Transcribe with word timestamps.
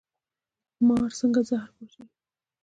مار 0.87 1.09
څنګه 1.19 1.41
زهر 1.49 1.69
پاشي؟ 1.75 2.03